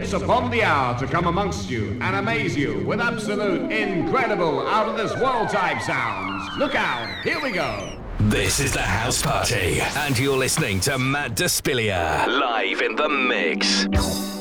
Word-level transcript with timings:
It's 0.00 0.12
upon 0.12 0.50
the 0.50 0.62
hour 0.62 0.98
to 1.00 1.06
come 1.06 1.26
amongst 1.26 1.68
you 1.68 1.98
and 2.00 2.16
amaze 2.16 2.56
you 2.56 2.84
with 2.86 3.00
absolute, 3.00 3.70
incredible, 3.72 4.66
out 4.66 4.88
of 4.88 4.96
this 4.96 5.12
world 5.20 5.48
type 5.48 5.82
sounds. 5.82 6.48
Look 6.56 6.76
out, 6.76 7.22
here 7.24 7.40
we 7.42 7.50
go. 7.50 7.98
This 8.20 8.60
is 8.60 8.72
the 8.72 8.80
house 8.82 9.20
party, 9.20 9.80
and 9.80 10.16
you're 10.16 10.36
listening 10.36 10.80
to 10.80 10.98
Matt 10.98 11.34
Despilia 11.34 12.26
live 12.26 12.80
in 12.80 12.94
the 12.94 13.08
mix. 13.08 14.37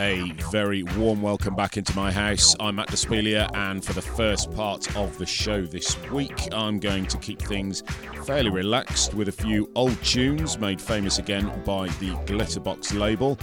A 0.00 0.32
very 0.50 0.82
warm 0.82 1.20
welcome 1.20 1.54
back 1.54 1.76
into 1.76 1.94
my 1.94 2.10
house. 2.10 2.56
I'm 2.58 2.76
Matt 2.76 2.88
Despilia, 2.88 3.54
and 3.54 3.84
for 3.84 3.92
the 3.92 4.00
first 4.00 4.50
part 4.52 4.96
of 4.96 5.18
the 5.18 5.26
show 5.26 5.60
this 5.60 5.94
week, 6.08 6.48
I'm 6.54 6.80
going 6.80 7.04
to 7.04 7.18
keep 7.18 7.38
things 7.38 7.82
fairly 8.24 8.48
relaxed 8.48 9.12
with 9.12 9.28
a 9.28 9.32
few 9.32 9.70
old 9.74 10.02
tunes 10.02 10.58
made 10.58 10.80
famous 10.80 11.18
again 11.18 11.52
by 11.66 11.88
the 11.98 12.12
Glitterbox 12.24 12.98
label. 12.98 13.38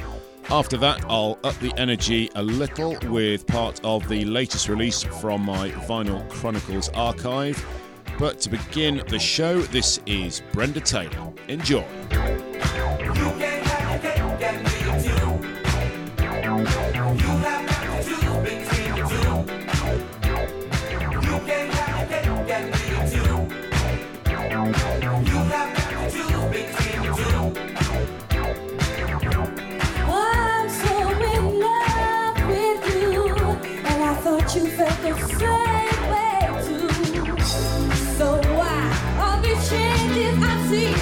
After 0.49 0.77
that, 0.77 1.05
I'll 1.07 1.37
up 1.43 1.59
the 1.59 1.71
energy 1.77 2.31
a 2.33 2.41
little 2.41 2.97
with 3.03 3.45
part 3.45 3.79
of 3.83 4.09
the 4.09 4.25
latest 4.25 4.67
release 4.67 5.03
from 5.03 5.43
my 5.45 5.69
Vinyl 5.69 6.27
Chronicles 6.27 6.89
archive. 6.89 7.63
But 8.17 8.41
to 8.41 8.49
begin 8.49 9.03
the 9.09 9.19
show, 9.19 9.61
this 9.61 9.99
is 10.07 10.41
Brenda 10.53 10.79
Taylor. 10.79 11.31
Enjoy. 11.49 11.85
See 40.69 40.89
you 40.89 40.97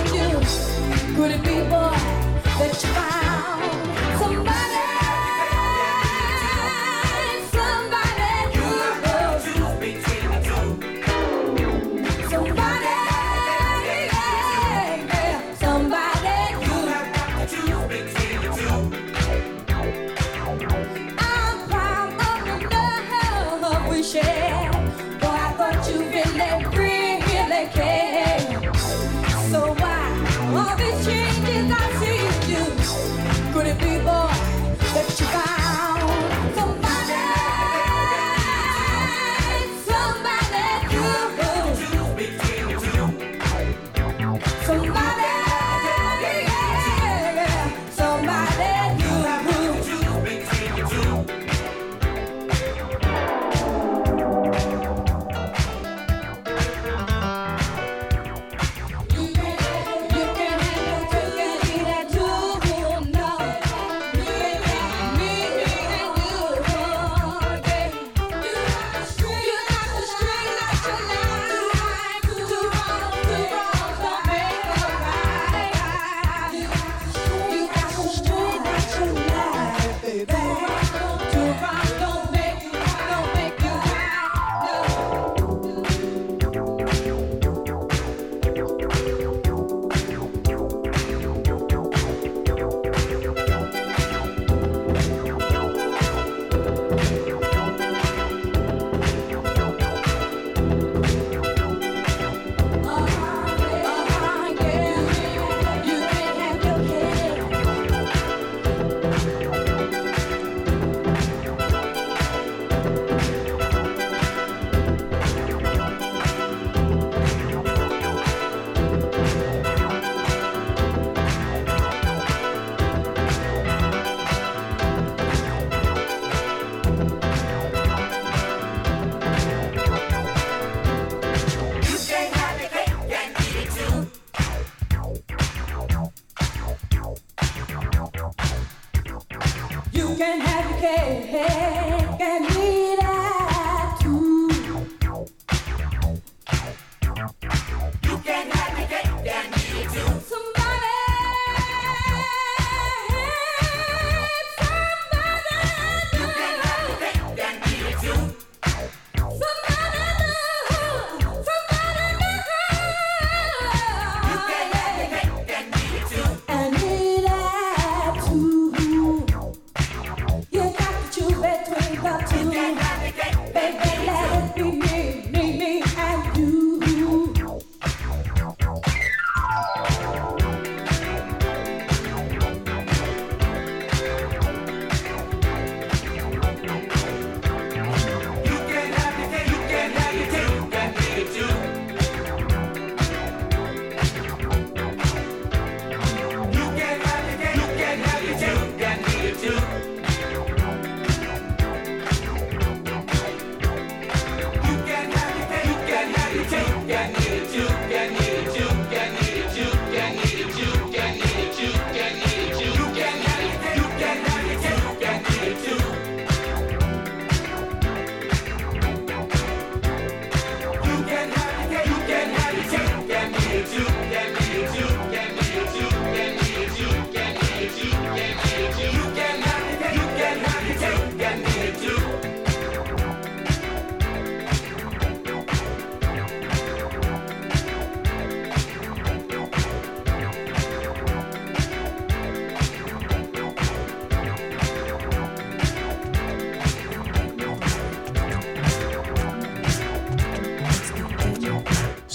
got 139.95 140.41
have 140.41 140.81
your 140.81 141.31
between 141.31 141.84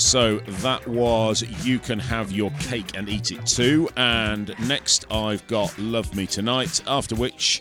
So 0.00 0.38
that 0.38 0.85
was 0.88 1.43
You 1.64 1.79
Can 1.79 1.99
Have 1.99 2.32
Your 2.32 2.50
Cake 2.58 2.97
and 2.97 3.06
Eat 3.06 3.32
It 3.32 3.44
Too. 3.44 3.88
And 3.97 4.55
next 4.67 5.05
I've 5.11 5.47
got 5.47 5.79
Love 5.79 6.17
Me 6.17 6.26
Tonight, 6.26 6.82
after 6.87 7.14
which 7.14 7.61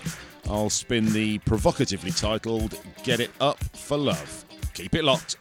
I'll 0.49 0.69
spin 0.69 1.11
the 1.11 1.39
provocatively 1.39 2.11
titled 2.11 2.79
Get 3.03 3.19
It 3.19 3.31
Up 3.41 3.61
for 3.75 3.97
Love. 3.97 4.45
Keep 4.73 4.95
it 4.95 5.03
locked. 5.03 5.35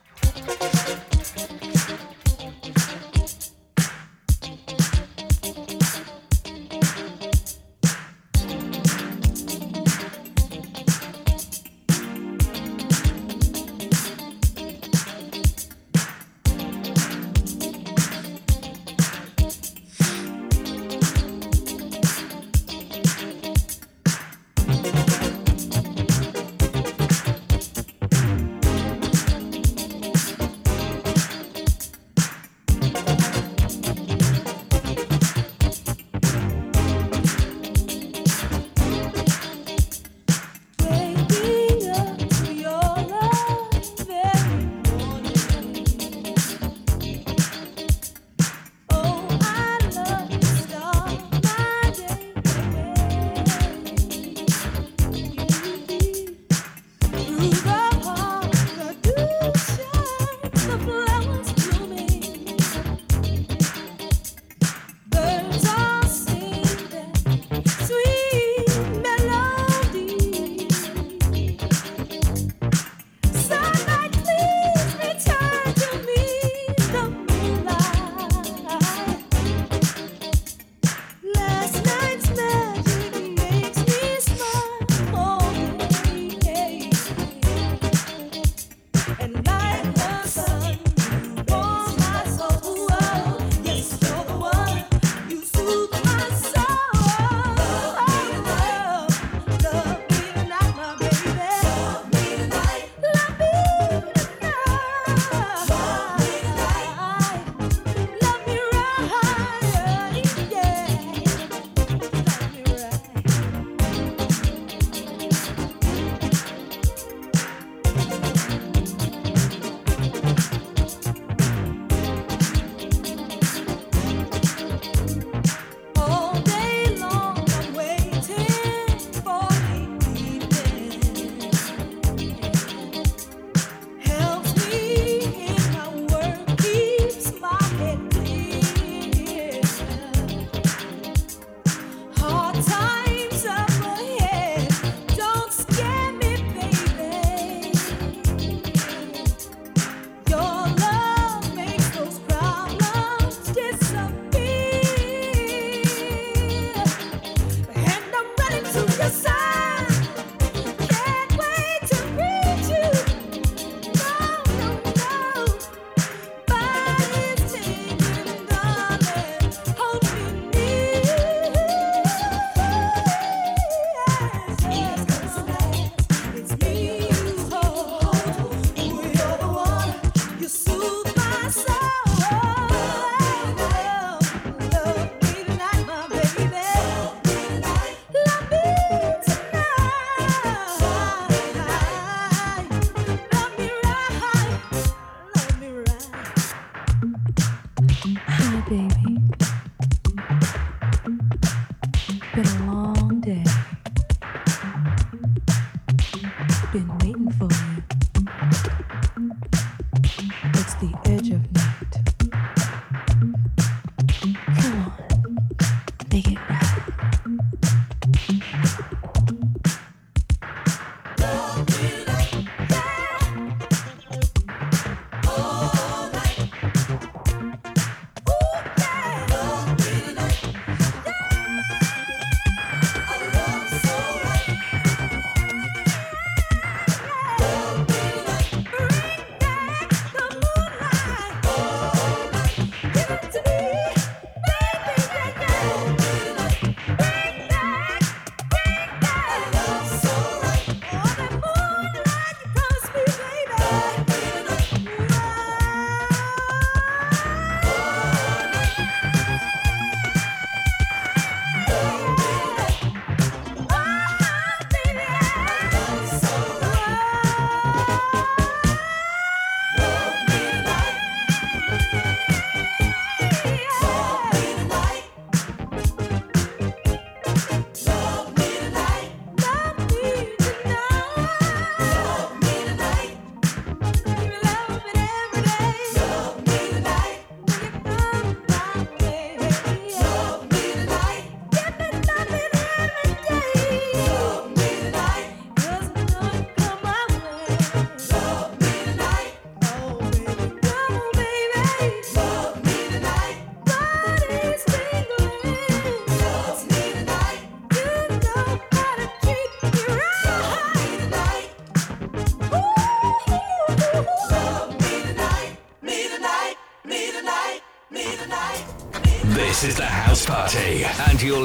the 210.80 210.96
edge 211.06 211.30
of 211.30 211.57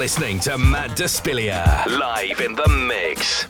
listening 0.04 0.38
to 0.38 0.58
Matt 0.58 0.90
Despilia 0.90 1.86
live 1.86 2.40
in 2.42 2.54
the 2.54 2.68
mix. 2.68 3.46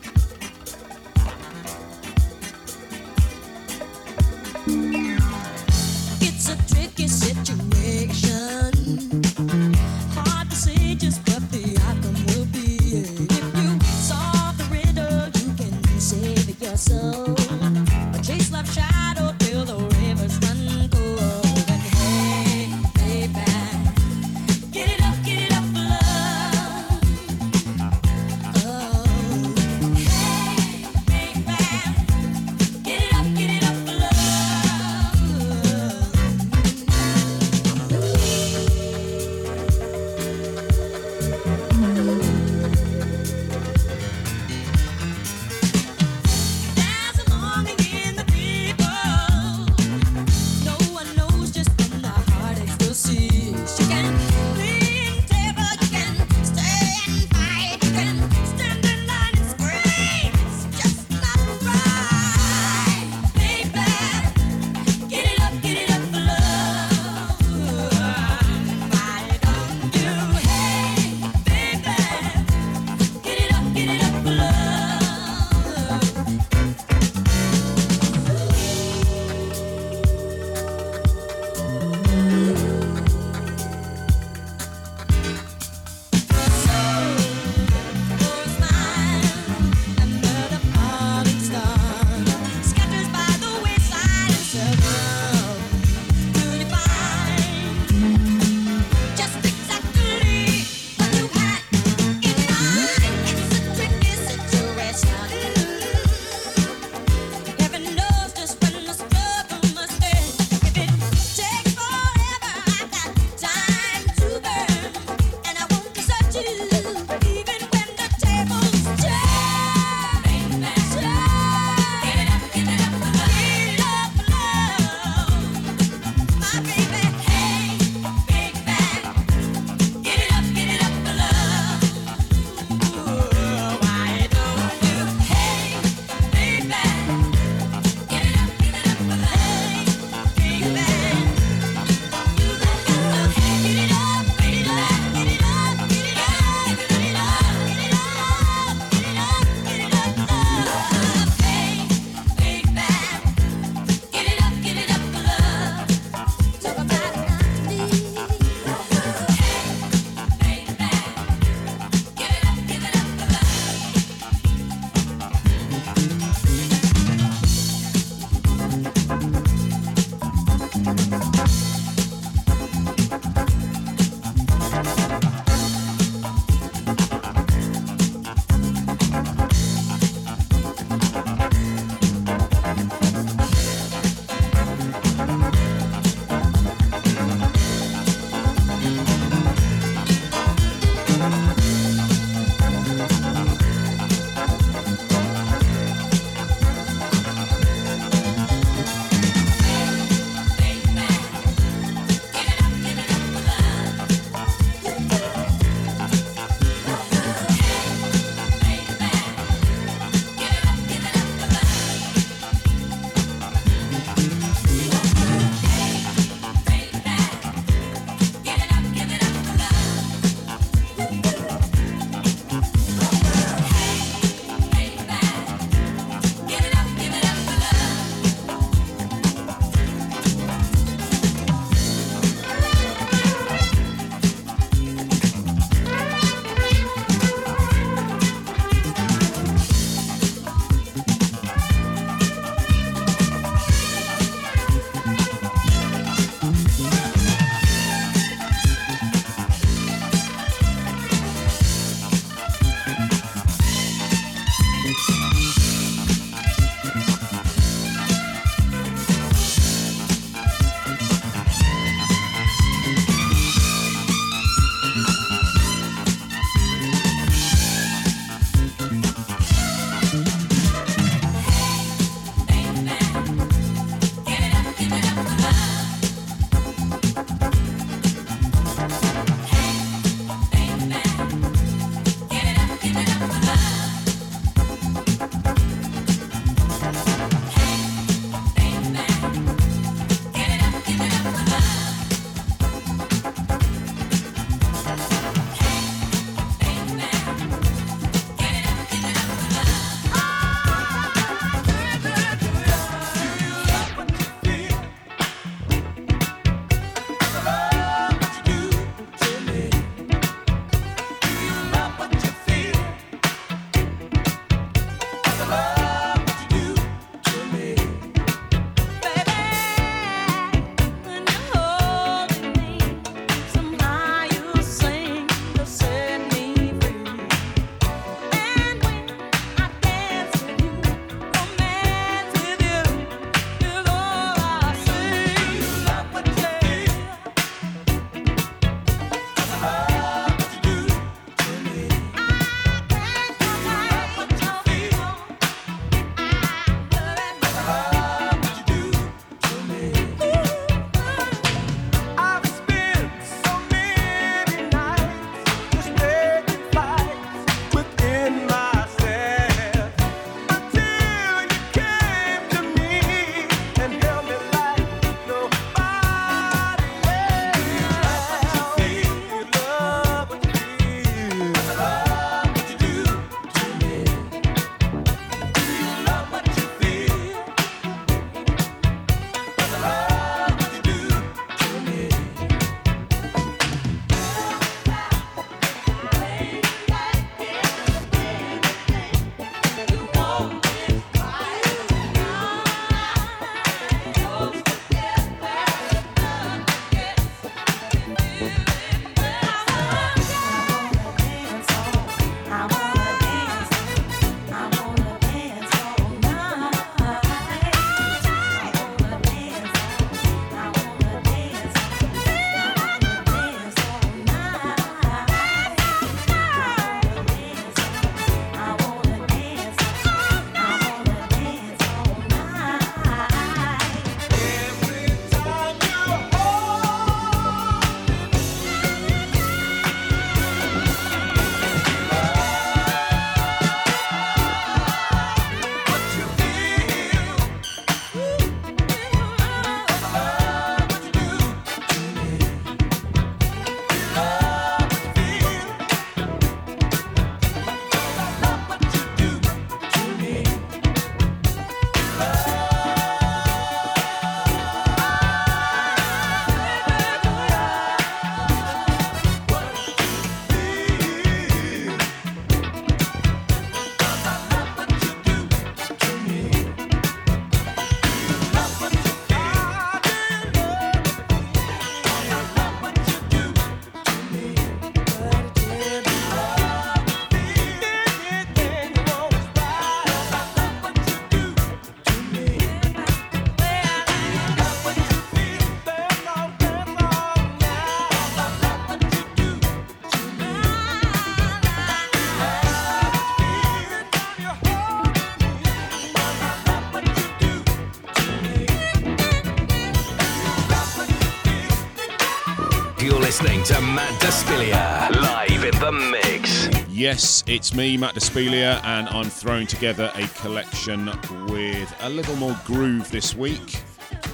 Yes, 507.15 507.45
it's 507.47 507.73
me, 507.73 507.97
Matt 507.97 508.17
Despilia, 508.17 508.83
and 508.83 509.09
I'm 509.09 509.31
throwing 509.31 509.69
together 509.69 510.11
a 510.17 510.27
collection 510.43 511.07
with 511.47 511.95
a 512.01 512.09
little 512.09 512.35
more 512.35 512.59
groove 512.65 513.09
this 513.13 513.37
week. 513.37 513.85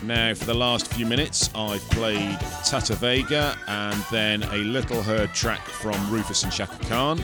Now, 0.03 0.33
for 0.33 0.47
the 0.47 0.55
last 0.55 0.91
few 0.95 1.05
minutes, 1.05 1.51
I've 1.55 1.83
played 1.91 2.41
Tata 2.65 2.95
Vega 2.95 3.55
and 3.69 4.03
then 4.11 4.45
a 4.45 4.57
little 4.57 5.03
heard 5.03 5.35
track 5.35 5.61
from 5.61 6.11
Rufus 6.11 6.43
and 6.43 6.51
Chaka 6.51 6.83
Khan. 6.87 7.23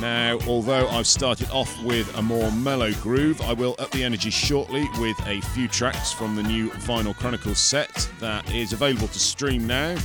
Now, 0.00 0.38
although 0.46 0.86
I've 0.90 1.08
started 1.08 1.50
off 1.50 1.82
with 1.82 2.16
a 2.16 2.22
more 2.22 2.52
mellow 2.52 2.92
groove, 3.02 3.40
I 3.40 3.54
will 3.54 3.74
up 3.80 3.90
the 3.90 4.04
energy 4.04 4.30
shortly 4.30 4.86
with 5.00 5.16
a 5.26 5.40
few 5.40 5.66
tracks 5.66 6.12
from 6.12 6.36
the 6.36 6.44
new 6.44 6.70
Vinyl 6.70 7.16
Chronicles 7.16 7.58
set 7.58 8.08
that 8.20 8.48
is 8.54 8.72
available 8.72 9.08
to 9.08 9.18
stream 9.18 9.66
now 9.66 9.96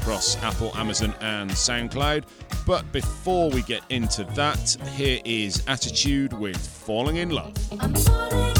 across 0.00 0.36
Apple, 0.42 0.72
Amazon, 0.76 1.14
and 1.20 1.50
SoundCloud. 1.50 2.24
But 2.66 2.90
before 2.92 3.50
we 3.50 3.62
get 3.62 3.82
into 3.90 4.24
that, 4.34 4.76
here 4.94 5.20
is 5.24 5.62
Attitude 5.66 6.32
with 6.32 6.56
Falling 6.56 7.16
in 7.16 7.30
Love. 7.30 8.59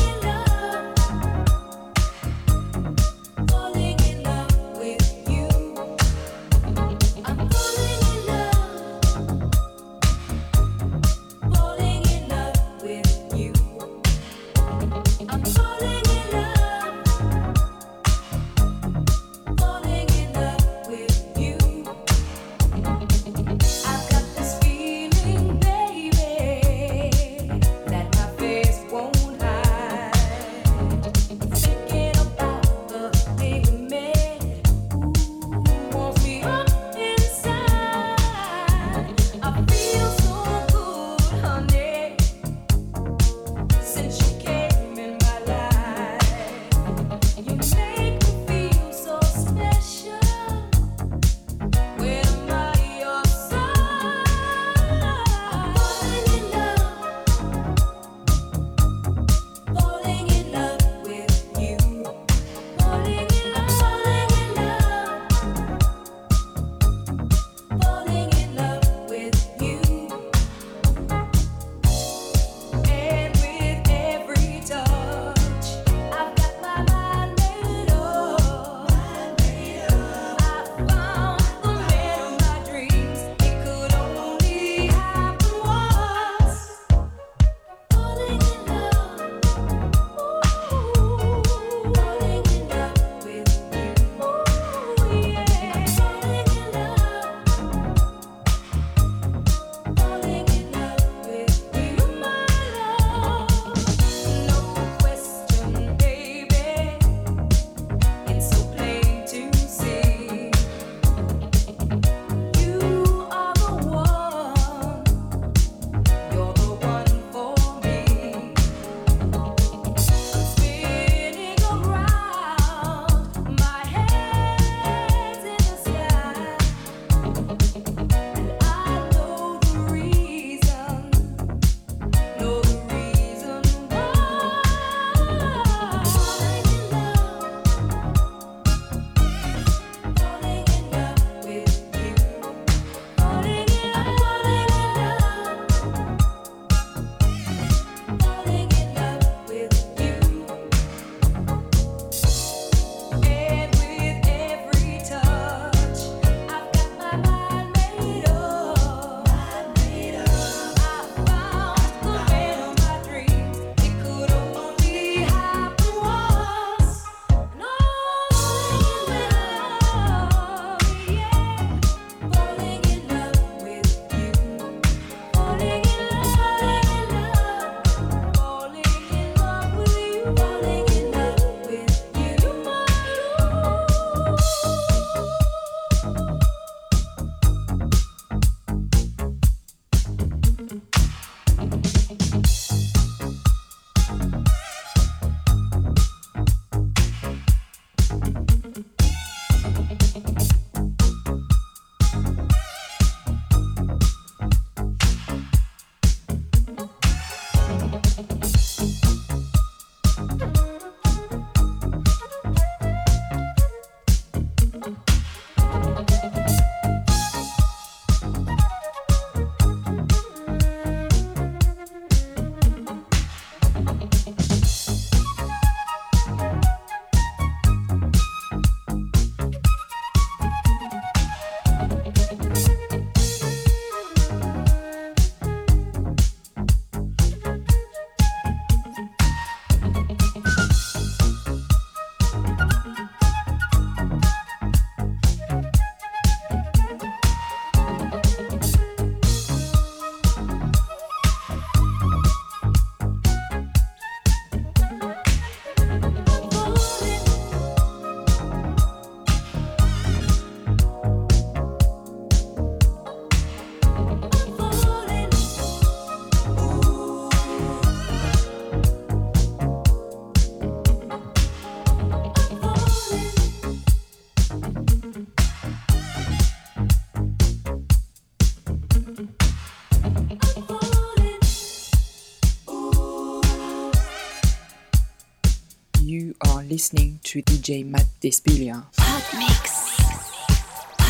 Listening 286.81 287.21
to 287.23 287.43
DJ 287.43 287.85
Matt 287.85 288.07
Despilia. 288.23 288.83
Hot 288.97 289.27
mix. 289.39 290.01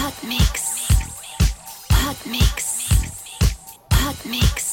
Hot 0.00 0.16
mix. 0.26 0.88
Hot 1.92 2.26
mix. 2.26 2.88
Hot 3.92 4.26
mix. 4.26 4.69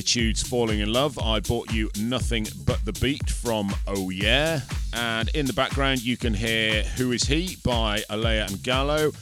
Attitudes 0.00 0.42
Falling 0.42 0.80
in 0.80 0.90
Love, 0.90 1.18
I 1.18 1.40
bought 1.40 1.70
you 1.74 1.90
Nothing 2.00 2.46
But 2.64 2.82
the 2.86 2.92
Beat 2.94 3.28
from 3.28 3.70
Oh 3.86 4.08
Yeah. 4.08 4.62
And 4.94 5.28
in 5.34 5.44
the 5.44 5.52
background, 5.52 6.02
you 6.02 6.16
can 6.16 6.32
hear 6.32 6.84
Who 6.96 7.12
Is 7.12 7.24
He 7.24 7.58
by 7.62 7.98
Alaia 8.08 8.48
and 8.48 8.62
Gallo. 8.62 9.12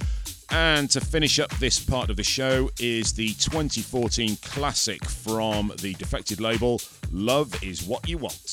And 0.51 0.89
to 0.93 1.01
finish 1.01 1.41
up 1.41 1.51
this 1.59 1.81
part 1.81 2.11
of 2.11 2.17
the 2.17 2.23
show 2.23 2.71
is 2.79 3.13
the 3.13 3.31
2014 3.31 4.37
classic 4.37 5.05
from 5.05 5.73
the 5.81 5.95
Defected 5.95 6.41
label, 6.41 6.81
Love 7.11 7.61
Is 7.61 7.83
What 7.83 8.09
You 8.09 8.19
Want. 8.19 8.53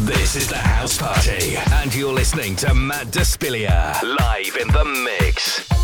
This 0.00 0.34
is 0.34 0.48
the 0.48 0.58
House 0.58 0.98
Party, 0.98 1.56
and 1.56 1.94
you're 1.94 2.12
listening 2.12 2.56
to 2.56 2.74
Matt 2.74 3.06
Despilia 3.06 4.02
live 4.02 4.56
in 4.56 4.66
the 4.66 4.84
mix. 4.84 5.77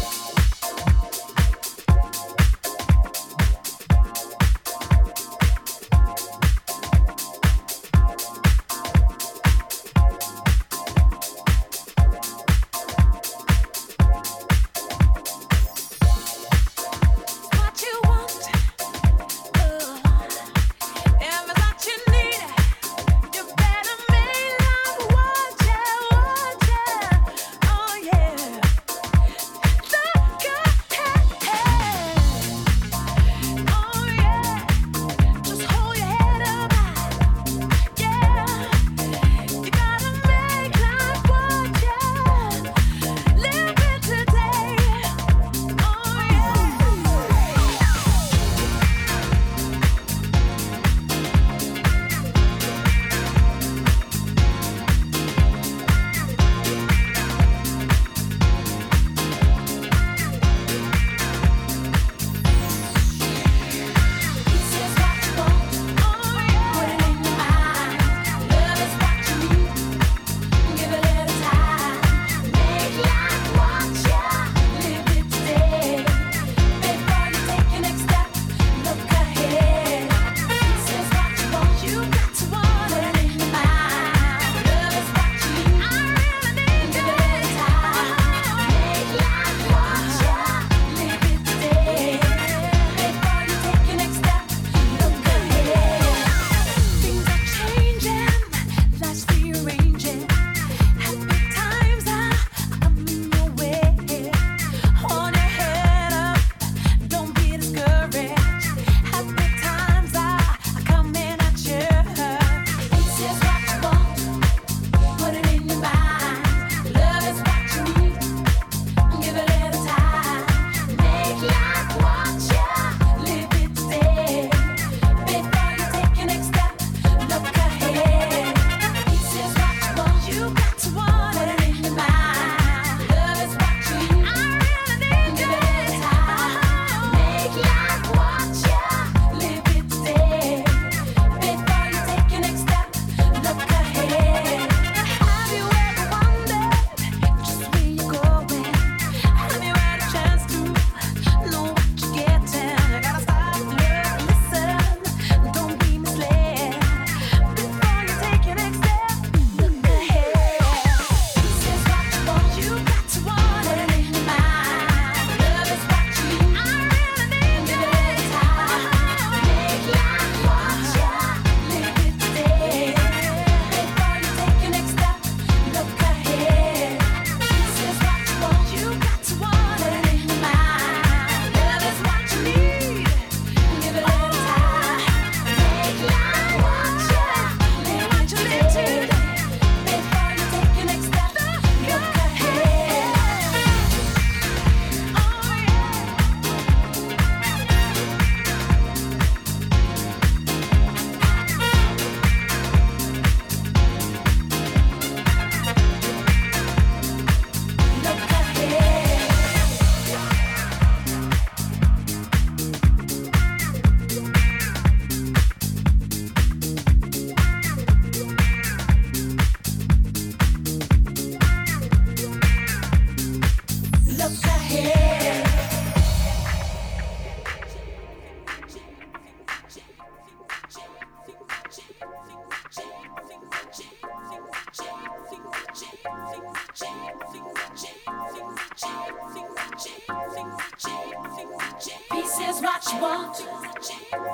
Peace 242.11 242.41
is 242.41 242.63
what 242.63 242.83
you 242.91 242.99
want. 243.01 243.37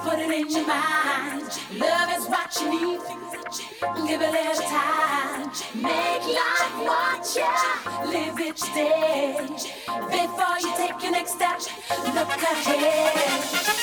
Put 0.02 0.18
it 0.20 0.30
in 0.30 0.48
your 0.48 0.66
mind. 0.66 1.42
Love 1.74 2.10
is 2.16 2.26
what 2.28 2.56
you 2.60 2.70
need. 2.70 3.00
Give 4.06 4.22
it 4.22 4.28
a 4.28 4.30
little 4.30 4.62
time. 4.62 5.50
Make 5.74 6.24
life 6.38 6.76
what 6.86 7.22
you 7.34 8.10
live 8.10 8.38
each 8.38 8.62
day. 8.74 9.48
Before 9.86 10.58
you 10.60 10.72
take 10.76 11.02
your 11.02 11.12
next 11.12 11.32
step, 11.32 11.60
look 12.14 12.28
ahead. 12.28 13.14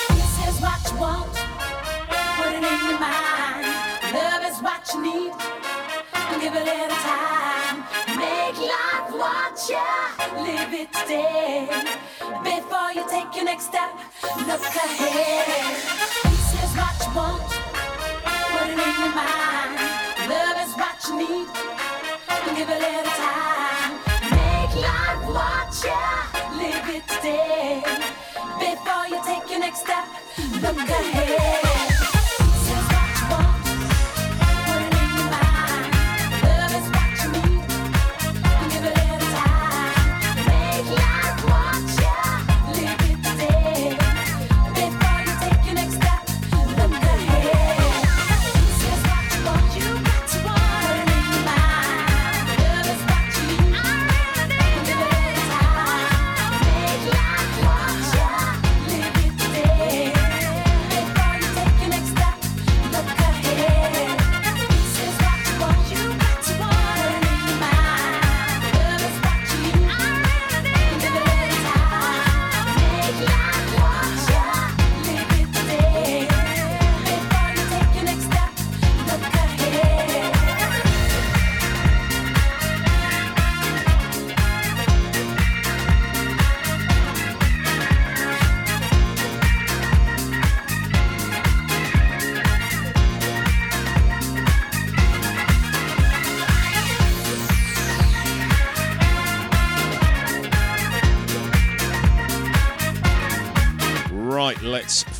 Peace 0.08 0.48
is 0.48 0.60
what 0.62 0.80
you 0.90 0.98
want. 0.98 1.34
Put 2.36 2.52
it 2.54 2.64
in 2.64 2.88
your 2.88 2.98
mind. 2.98 3.66
Love 4.14 4.44
is 4.50 4.62
what 4.62 4.88
you 4.94 5.02
need. 5.02 5.32
Give 6.40 6.54
it 6.54 6.62
a 6.62 6.64
little 6.64 6.96
time. 6.96 7.57
You 9.68 9.76
live 9.76 10.72
it 10.72 10.90
today. 10.94 11.68
Before 12.42 12.90
you 12.90 13.04
take 13.06 13.36
your 13.36 13.44
next 13.44 13.66
step, 13.66 13.92
look 14.46 14.62
ahead. 14.62 15.76
Peace 16.22 16.54
is 16.64 16.72
what 16.74 16.96
you 17.04 17.14
want. 17.14 17.42
Put 17.44 18.68
it 18.70 18.78
in 18.78 18.94
your 18.98 19.12
mind. 19.12 19.76
Love 20.26 20.56
is 20.64 20.72
what 20.74 20.96
you 21.08 21.18
need. 21.18 21.48
Give 22.56 22.66
a 22.66 22.78
little 22.78 23.12
time. 23.12 23.92
Make 24.30 24.74
life 24.88 25.24
what 25.36 25.70
you 25.84 26.56
live 26.56 26.88
it 26.88 27.06
today. 27.06 27.82
Before 28.58 29.06
you 29.06 29.20
take 29.26 29.50
your 29.50 29.60
next 29.60 29.80
step, 29.80 30.06
look 30.62 30.78
ahead. 30.78 31.67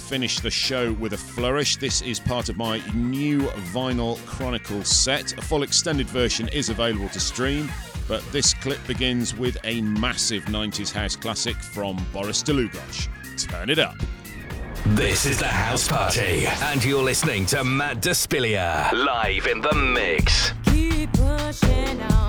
Finish 0.09 0.41
the 0.41 0.51
show 0.51 0.93
with 0.95 1.13
a 1.13 1.19
flourish. 1.19 1.77
This 1.77 2.01
is 2.01 2.19
part 2.19 2.49
of 2.49 2.57
my 2.57 2.81
new 2.95 3.43
vinyl 3.75 4.17
chronicle 4.25 4.83
set. 4.83 5.37
A 5.37 5.43
full 5.43 5.63
extended 5.63 6.07
version 6.09 6.49
is 6.49 6.71
available 6.71 7.11
to 7.11 7.21
stream, 7.21 7.71
but 8.09 8.25
this 8.33 8.55
clip 8.55 8.79
begins 8.87 9.37
with 9.37 9.59
a 9.65 9.83
massive 9.83 10.45
90s 10.45 10.91
house 10.91 11.15
classic 11.15 11.57
from 11.57 12.03
Boris 12.11 12.43
Dlugosch. 12.43 13.09
Turn 13.51 13.69
it 13.69 13.79
up. 13.79 13.97
This 14.87 15.27
is 15.27 15.39
the 15.39 15.47
House 15.47 15.87
Party, 15.87 16.47
and 16.47 16.83
you're 16.83 17.03
listening 17.03 17.45
to 17.47 17.63
Matt 17.63 18.01
Despilia 18.01 18.91
live 18.93 19.47
in 19.47 19.61
the 19.61 19.75
mix. 19.75 20.53
Keep 20.65 21.13
pushing 21.13 22.01
on. 22.01 22.28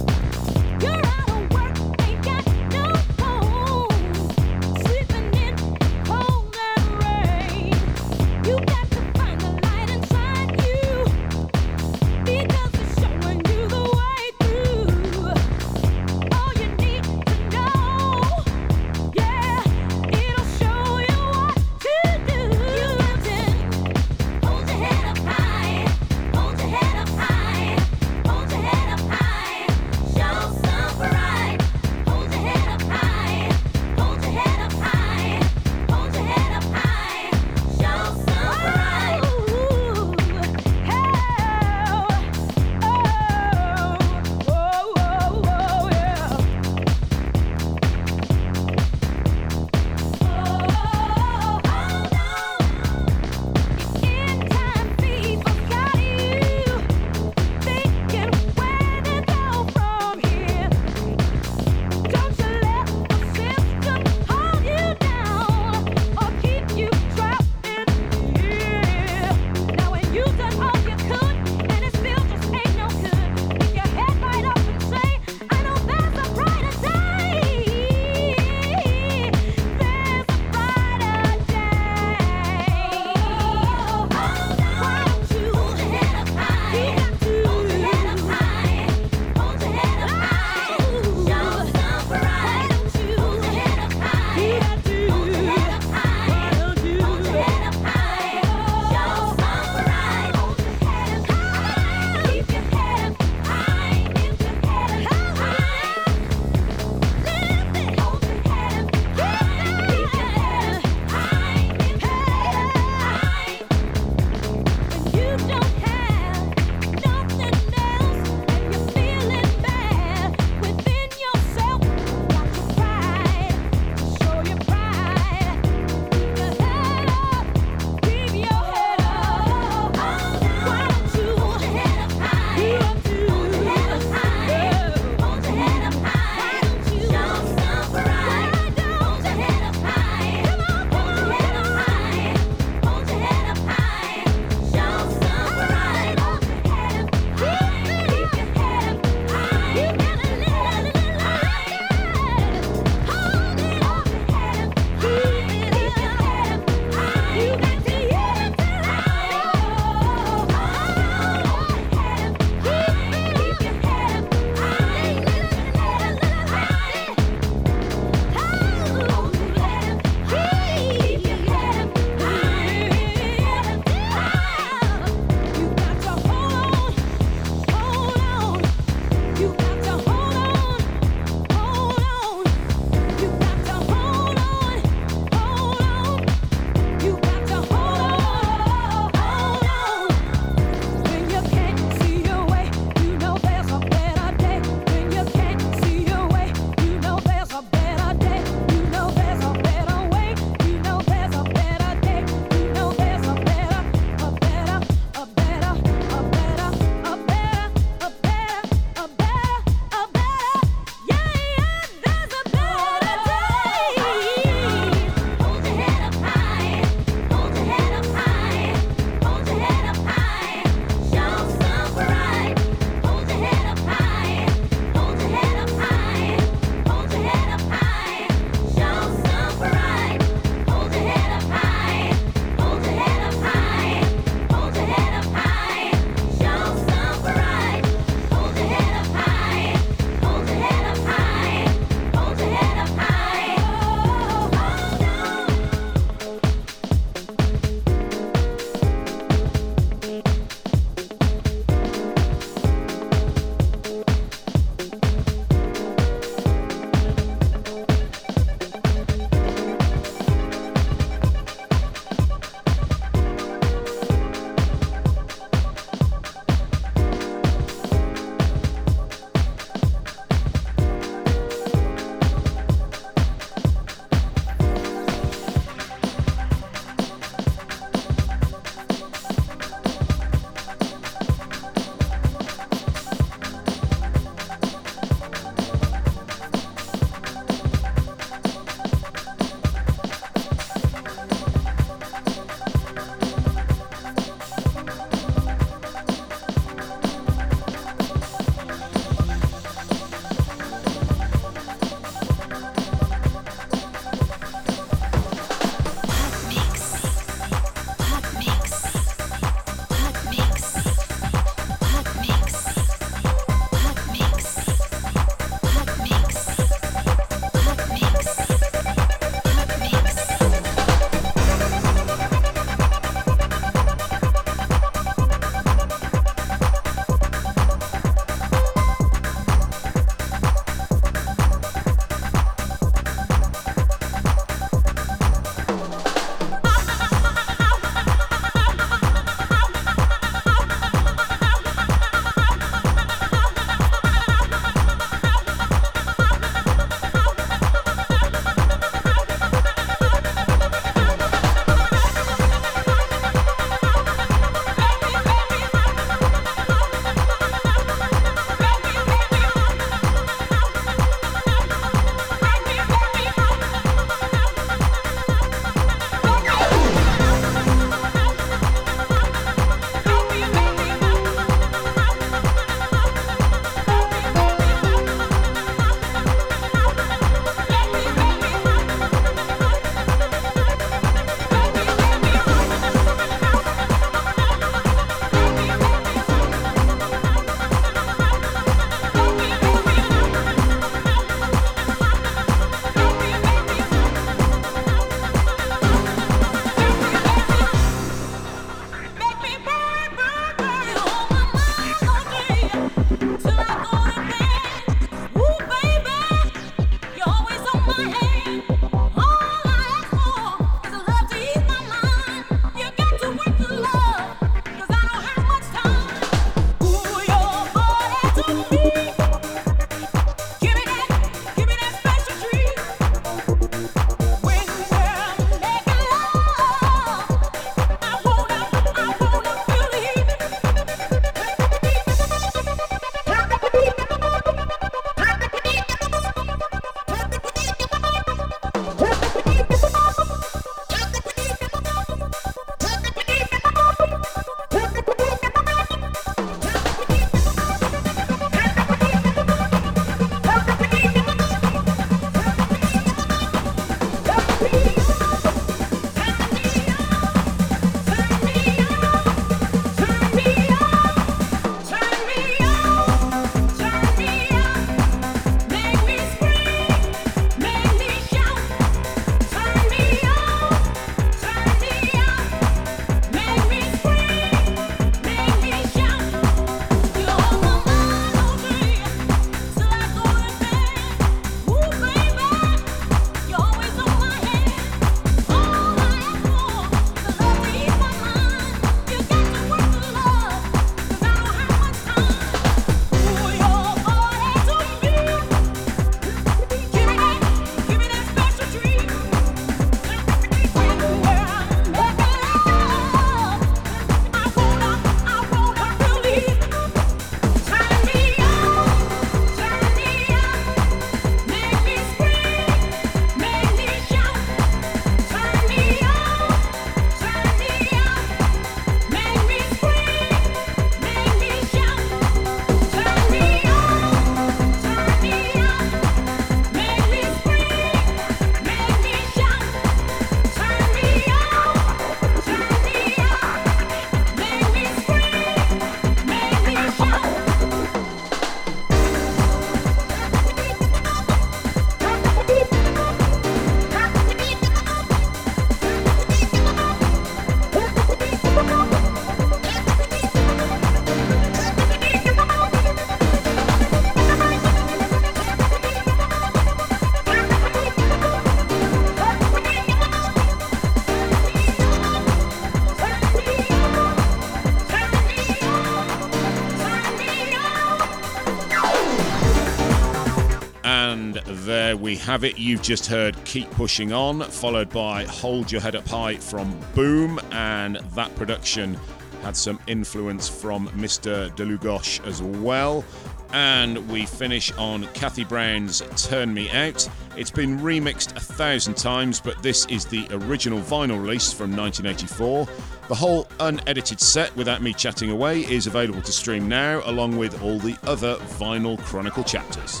Have 572.24 572.44
it. 572.44 572.56
You've 572.56 572.82
just 572.82 573.06
heard 573.06 573.36
Keep 573.44 573.68
Pushing 573.72 574.12
On, 574.12 574.42
followed 574.42 574.88
by 574.90 575.24
Hold 575.24 575.72
Your 575.72 575.80
Head 575.80 575.96
Up 575.96 576.06
High 576.06 576.36
from 576.36 576.78
Boom, 576.94 577.40
and 577.50 577.96
that 578.14 578.32
production 578.36 578.96
had 579.42 579.56
some 579.56 579.80
influence 579.88 580.48
from 580.48 580.86
Mr. 580.90 581.50
Dlugosch 581.56 582.24
as 582.24 582.40
well. 582.40 583.04
And 583.52 584.08
we 584.08 584.24
finish 584.24 584.70
on 584.74 585.08
Kathy 585.14 585.42
Brown's 585.42 586.00
Turn 586.16 586.54
Me 586.54 586.70
Out. 586.70 587.08
It's 587.36 587.50
been 587.50 587.80
remixed 587.80 588.36
a 588.36 588.40
thousand 588.40 588.96
times, 588.96 589.40
but 589.40 589.60
this 589.60 589.84
is 589.86 590.04
the 590.06 590.28
original 590.30 590.78
vinyl 590.78 591.20
release 591.20 591.52
from 591.52 591.76
1984. 591.76 592.68
The 593.08 593.14
whole 593.16 593.48
unedited 593.58 594.20
set, 594.20 594.54
without 594.54 594.80
me 594.80 594.92
chatting 594.94 595.32
away, 595.32 595.62
is 595.62 595.88
available 595.88 596.22
to 596.22 596.32
stream 596.32 596.68
now, 596.68 597.02
along 597.04 597.36
with 597.36 597.60
all 597.62 597.80
the 597.80 597.96
other 598.04 598.36
Vinyl 598.36 598.96
Chronicle 599.00 599.42
chapters. 599.42 600.00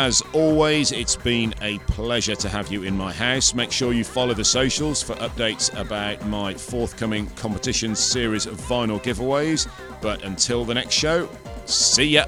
As 0.00 0.22
always, 0.32 0.92
it's 0.92 1.14
been 1.14 1.54
a 1.60 1.76
pleasure 1.80 2.34
to 2.34 2.48
have 2.48 2.72
you 2.72 2.84
in 2.84 2.96
my 2.96 3.12
house. 3.12 3.52
Make 3.52 3.70
sure 3.70 3.92
you 3.92 4.02
follow 4.02 4.32
the 4.32 4.42
socials 4.42 5.02
for 5.02 5.14
updates 5.16 5.78
about 5.78 6.26
my 6.26 6.54
forthcoming 6.54 7.26
competition 7.36 7.94
series 7.94 8.46
of 8.46 8.56
vinyl 8.62 8.98
giveaways. 9.02 9.68
But 10.00 10.24
until 10.24 10.64
the 10.64 10.72
next 10.72 10.94
show, 10.94 11.28
see 11.66 12.16
ya. 12.16 12.24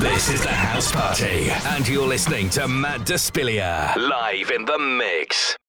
This 0.00 0.30
is 0.30 0.42
the 0.42 0.48
House 0.48 0.90
Party, 0.90 1.50
and 1.76 1.86
you're 1.86 2.08
listening 2.08 2.48
to 2.48 2.66
Matt 2.66 3.00
Despilia 3.02 3.94
live 3.96 4.50
in 4.50 4.64
the 4.64 4.78
mix. 4.78 5.59